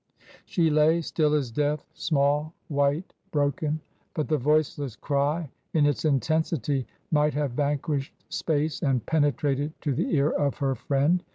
[0.45, 3.81] She lay still as death, small, white, broken.
[4.15, 10.15] But the voiceless cry in its intensity might have vanquished space and penetrated to the
[10.15, 11.23] ear of her friend.